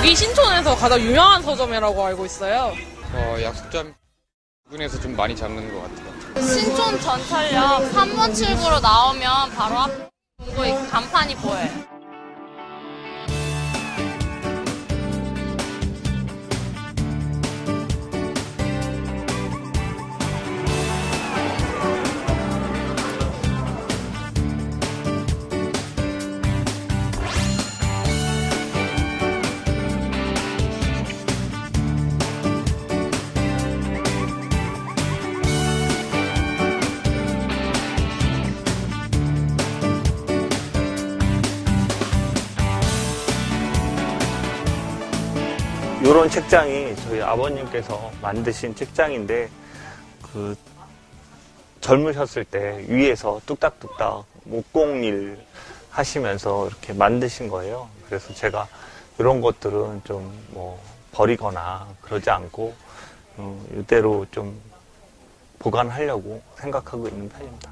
[0.00, 2.72] 여기 신촌에서 가장 유명한 서점이라고 알고 있어요.
[3.12, 3.94] 어, 약속점
[4.64, 6.46] 부분에서 좀 많이 잡는 것 같아요.
[6.46, 9.90] 신촌 전철역 3번 출구로 나오면 바로 앞
[10.38, 11.89] 문고 간판이 보여요.
[46.02, 49.48] 이런 책장이 저희 아버님께서 만드신 책장인데
[50.32, 50.56] 그
[51.80, 55.38] 젊으셨을 때 위에서 뚝딱뚝딱 목공일
[55.90, 57.88] 하시면서 이렇게 만드신 거예요.
[58.06, 58.66] 그래서 제가
[59.18, 60.80] 이런 것들은 좀 뭐
[61.12, 62.74] 버리거나 그러지 않고
[63.36, 64.58] 어, 이대로 좀
[65.58, 67.70] 보관하려고 생각하고 있는 편입니다.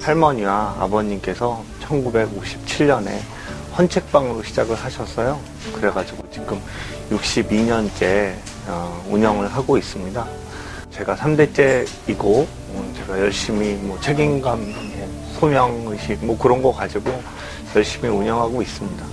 [0.00, 3.20] 할머니와 아버님께서 1957년에
[3.76, 5.40] 헌책방으로 시작을 하셨어요.
[5.74, 6.60] 그래가지고 지금
[7.10, 8.34] 62년째
[8.68, 10.26] 어, 운영을 하고 있습니다.
[10.90, 17.10] 제가 3대째이고 음, 제가 열심히 뭐 책임감, 뭐 소명의식 뭐 그런 거 가지고
[17.74, 19.04] 열심히 운영하고 있습니다.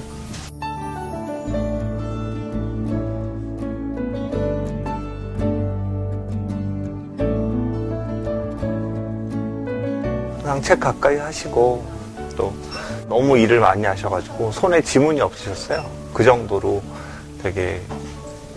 [10.52, 11.84] 항상 책 가까이 하시고
[12.36, 12.54] 또
[13.12, 15.86] 너무 일을 많이 하셔가지고 손에 지문이 없으셨어요.
[16.14, 16.82] 그 정도로
[17.44, 17.82] 되게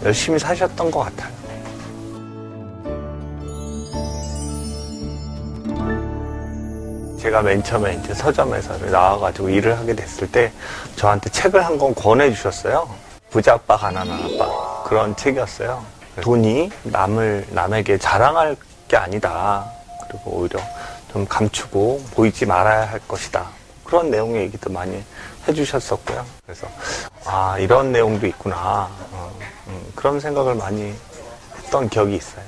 [0.05, 1.35] 열심히 사셨던 것 같아요.
[7.19, 10.53] 제가 맨 처음에 이제 서점에서 나와가지고 일을 하게 됐을 때
[10.95, 12.89] 저한테 책을 한 권 권해주셨어요.
[13.31, 15.83] 부자 아빠 가난한 아빠 그런 책이었어요.
[16.21, 18.55] 돈이 남을 남에게 자랑할
[18.87, 19.65] 게 아니다.
[20.09, 20.61] 그리고 오히려
[21.11, 23.49] 좀 감추고 보이지 말아야 할 것이다.
[23.95, 25.01] 그런 내용의 얘기도 많이
[25.47, 26.27] 해주셨었고요.
[26.45, 26.67] 그래서
[27.25, 29.33] 아 이런 내용도 있구나 어,
[29.69, 30.93] 음, 그런 생각을 많이
[31.57, 32.43] 했던 기억이 있어요.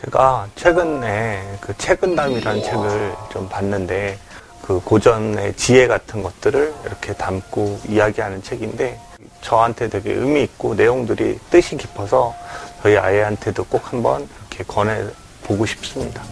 [0.00, 4.18] 제가 최근에 그 최근담이라는 책을 좀 봤는데
[4.62, 8.98] 그 고전의 지혜 같은 것들을 이렇게 담고 이야기하는 책인데
[9.42, 12.34] 저한테 되게 의미 있고 내용들이 뜻이 깊어서
[12.82, 15.04] 저희 아이한테도 꼭 한번 이렇게 권해
[15.44, 16.22] 보고 싶습니다.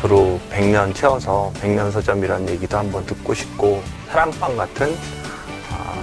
[0.00, 4.96] 앞으로 100년 채워서 100년 서점이라는 얘기도 한번 듣고 싶고 사랑방 같은
[5.70, 5.94] 아,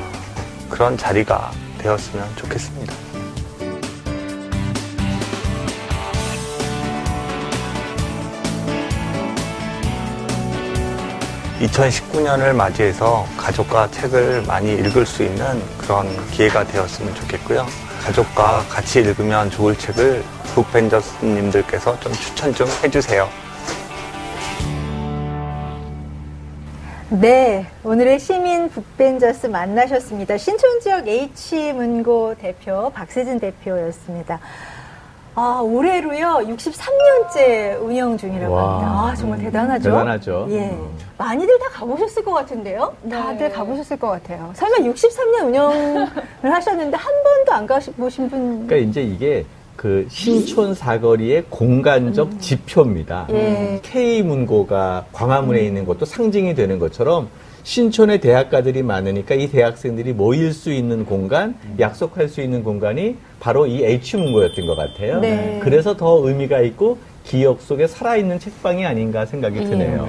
[0.69, 2.93] 그런 자리가 되었으면 좋겠습니다.
[11.59, 17.65] (2019년을) 맞이해서 가족과 책을 많이 읽을 수 있는 그런 기회가 되었으면 좋겠고요
[18.03, 23.46] 가족과 같이 읽으면 좋을 책을 북벤저스님들께서 좀 추천 좀 해주세요.
[27.09, 30.37] 네, 오늘의 시민 북벤저스 만나셨습니다.
[30.37, 34.41] 신촌 지역 H문고 대표 박세진 대표였습니다.
[35.33, 38.73] 아, 올해로요, 63년째 운영 중이라고 와.
[38.73, 38.91] 합니다.
[38.91, 39.83] 아, 정말 대단하죠?
[39.89, 40.47] 대단하죠.
[40.49, 40.77] 예.
[41.17, 42.93] 많이들 다 가보셨을 것 같은데요?
[43.09, 43.55] 다들 네.
[43.55, 44.51] 가보셨을 것 같아요.
[44.55, 46.07] 설마 63년 운영을
[46.43, 48.67] 하셨는데 한 번도 안 가보신 분?
[48.67, 49.45] 그러니까 이제 이게
[49.77, 53.27] 그 신촌 사거리의 공간적 지표입니다.
[53.31, 53.79] 예.
[53.83, 57.29] K문고가 광화문에 있는 것도 상징이 되는 것처럼
[57.63, 63.83] 신촌에 대학가들이 많으니까 이 대학생들이 모일 수 있는 공간, 약속할 수 있는 공간이 바로 이
[63.83, 65.19] H문고였던 것 같아요.
[65.19, 65.59] 네.
[65.61, 69.63] 그래서 더 의미가 있고 기억 속에 살아있는 책방이 아닌가 생각이 예.
[69.63, 70.07] 드네요.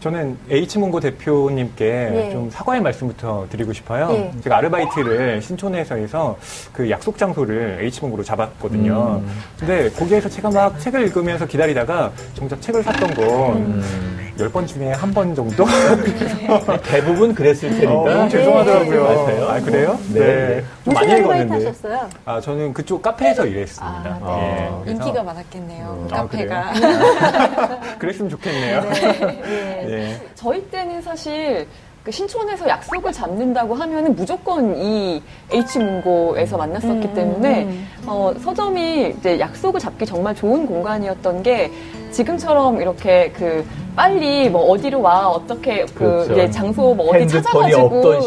[0.00, 2.30] 저는 H문고 대표님께 예.
[2.30, 4.08] 좀 사과의 말씀부터 드리고 싶어요.
[4.12, 4.40] 예.
[4.42, 6.38] 제가 아르바이트를 신촌에서 해서
[6.72, 9.20] 그 약속 장소를 H문고로 잡았거든요.
[9.22, 9.40] 음.
[9.58, 14.27] 근데 거기에서 제가 막 책을 읽으면서 기다리다가 정작 책을 샀던 건 음.
[14.38, 15.64] 열 번 중에 한 번 정도?
[16.84, 17.92] 대부분 그랬을 테니까.
[17.92, 19.02] 어, 너무 죄송하더라고요.
[19.04, 19.46] 마세요.
[19.48, 19.98] 아, 그래요?
[20.12, 20.20] 네.
[20.20, 20.64] 네.
[20.84, 21.54] 좀 무슨 많이 읽었는데.
[21.66, 22.08] 하셨어요?
[22.24, 24.20] 아, 저는 그쪽 카페에서 일했습니다.
[24.22, 24.64] 아, 네.
[24.64, 26.06] 예, 그래서 인기가 많았겠네요.
[26.08, 26.72] 그 아, 카페가.
[27.98, 28.80] 그랬으면 좋겠네요.
[28.90, 29.86] 네.
[29.88, 30.20] 예.
[30.36, 31.66] 저희 때는 사실
[32.08, 37.86] 그 신촌에서 약속을 잡는다고 하면은 무조건 이 H문고에서 만났었기 음, 때문에 음.
[38.06, 41.70] 어, 서점이 이제 약속을 잡기 정말 좋은 공간이었던 게
[42.10, 43.62] 지금처럼 이렇게 그
[43.94, 46.32] 빨리 뭐 어디로 와 어떻게 그 그렇죠.
[46.32, 48.20] 이제 장소 뭐 어디 찾아가지고.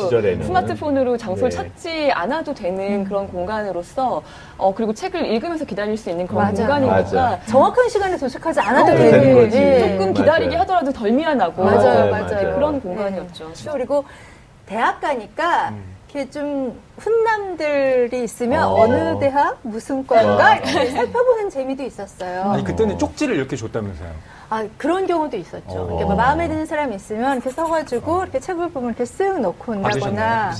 [0.43, 1.55] 스마트폰으로 장소를 네.
[1.55, 4.21] 찾지 않아도 되는 그런 공간으로서
[4.57, 6.55] 어 그리고 책을 읽으면서 기다릴 수 있는 그런 맞아요.
[6.57, 7.39] 공간이니까 맞아.
[7.47, 9.57] 정확한 시간에 도착하지 않아도 어, 되는 되는 거지.
[10.41, 10.45] 네.
[10.45, 12.55] 기다리게 하더라도 덜 미안하고 맞아요, 맞아요, 맞아요.
[12.55, 13.51] 그런 공간이었죠.
[13.65, 14.05] 또 그리고
[14.65, 15.83] 대학 가니까 음.
[16.13, 18.73] 이렇게 좀 훈남들이 있으면 어.
[18.73, 18.87] 어.
[18.87, 20.55] 느 대학 무슨 과인가 와.
[20.55, 22.51] 이렇게 살펴보는 재미도 있었어요.
[22.51, 24.09] 아니 그때는 쪽지를 이렇게 줬다면서요.
[24.49, 25.65] 아 그런 경우도 있었죠.
[25.69, 25.87] 어.
[25.87, 30.51] 이렇게 뭐 마음에 드는 사람이 있으면 이렇게 써가지고 이렇게 책을 보면 이렇게 쓱 넣고 온다거나?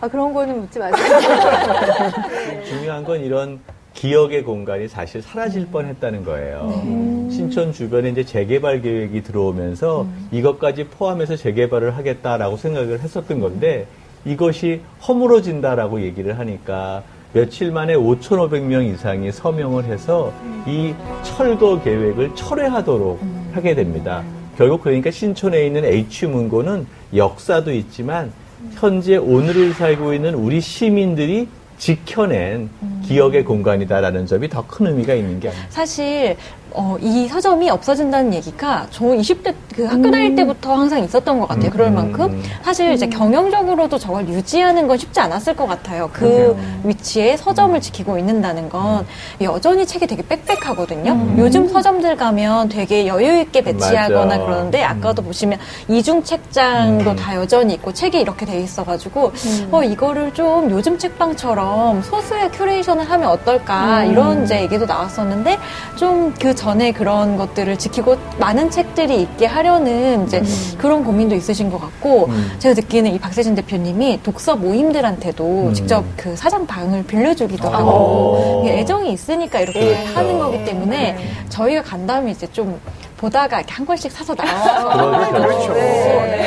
[0.00, 1.18] 아 그런 거는 묻지 마세요.
[2.66, 3.60] 중요한 건 이런
[3.98, 7.28] 기억의 공간이 사실 사라질 뻔했다는 거예요.
[7.32, 13.88] 신촌 주변에 이제 재개발 계획이 들어오면서 이것까지 포함해서 재개발을 하겠다라고 생각을 했었던 건데
[14.24, 17.02] 이것이 허물어진다라고 얘기를 하니까
[17.32, 20.32] 며칠 만에 5,500명 이상이 서명을 해서
[20.64, 20.94] 이
[21.24, 23.20] 철거 계획을 철회하도록
[23.52, 24.22] 하게 됩니다.
[24.56, 26.86] 결국 그러니까 신촌에 있는 H문고는
[27.16, 28.30] 역사도 있지만
[28.74, 31.48] 현재 오늘을 살고 있는 우리 시민들이
[31.78, 32.68] 지켜낸
[33.06, 35.70] 기억의 공간이다라는 점이 더 큰 의미가 있는 게 아닙니까?
[35.70, 36.36] 사실
[36.72, 41.70] 어, 이 서점이 없어진다는 얘기가 저 20대 그 학교 다닐 때부터 항상 있었던 것 같아요.
[41.70, 41.94] 그럴 음.
[41.94, 42.42] 만큼.
[42.62, 46.10] 사실 이제 경영적으로도 저걸 유지하는 건 쉽지 않았을 것 같아요.
[46.12, 49.06] 그 위치에 서점을 지키고 있는다는 건.
[49.40, 51.34] 여전히 책이 되게 빽빽하거든요.
[51.38, 54.38] 요즘 서점들 가면 되게 여유 있게 배치하거나 맞아.
[54.44, 59.32] 그러는데 아까도 보시면 이중 책장도 다 여전히 있고 책이 이렇게 돼 있어가지고
[59.70, 65.58] 어 이거를 좀 요즘 책방처럼 소수의 curation을 하면 어떨까 이런 이제 얘기도 나왔었는데
[65.96, 70.42] 좀그 전에 그런 것들을 지키고 많은 책들이 있게 하려는 이제
[70.76, 72.50] 그런 고민도 있으신 것 같고 음.
[72.58, 75.74] 제가 느끼는 이 박세진 대표님이 독서 모임들한테도 음.
[75.74, 77.70] 직접 그 사장 방을 빌려주기도 오.
[77.70, 80.18] 하고 애정이 있으니까 이렇게 그렇죠.
[80.18, 81.16] 하는 거기 때문에
[81.48, 82.80] 저희가 간다면 이제 좀
[83.18, 85.72] 보다가 이렇게 한 권씩 사서 나와서 그렇죠.
[85.72, 85.72] 그렇죠.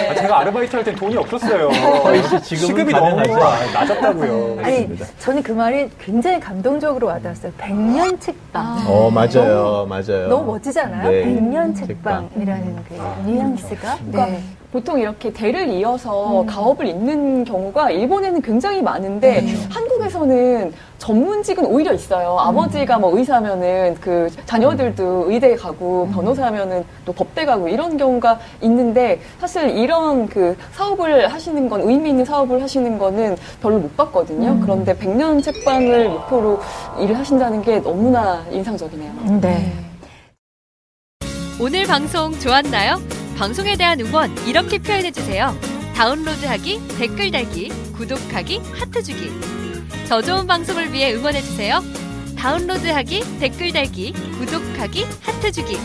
[0.09, 1.67] 아, 제가 아르바이트 할 땐 돈이 없었어요.
[1.67, 3.33] 어, 지금은 시급이 가능하죠.
[3.33, 4.57] 너무 낮았다고요.
[4.63, 4.89] 아니.
[5.19, 7.51] 저는 그 말이 굉장히 감동적으로 와닿았어요.
[7.57, 8.85] 백년 책방.
[8.87, 9.85] 어, 맞아요.
[9.87, 10.27] 맞아요.
[10.29, 11.09] 너무 멋지잖아요.
[11.11, 11.23] 네.
[11.23, 12.29] 백년 책방.
[12.31, 13.97] 책방이라는 그 뉘앙스가.
[13.97, 14.41] 그러니까 네.
[14.71, 22.37] 보통 이렇게 대를 이어서 가업을 잇는 경우가 일본에는 굉장히 많은데 한국에서는 전문직은 오히려 있어요.
[22.39, 29.69] 아버지가 뭐 의사면은 그 자녀들도 의대 가고 변호사면은 또 법대 가고 이런 경우가 있는데 사실
[29.77, 34.59] 이런 그 사업을 하시는 건 의미 있는 사업을 하시는 거는 별로 못 봤거든요.
[34.61, 36.59] 그런데 백년 책방을 목표로
[36.99, 39.11] 일을 하신다는 게 너무나 인상적이네요.
[39.41, 39.73] 네.
[41.59, 42.97] 오늘 방송 좋았나요?
[43.39, 45.51] 방송에 대한 응원 이렇게 표현해 주세요.
[45.95, 49.60] 다운로드하기, 댓글 달기, 구독하기, 하트 주기.
[50.11, 51.79] 더 좋은 방송을 위해 응원해주세요.
[52.37, 55.77] 다운로드하기, 댓글 달기, 구독하기, 하트 주기.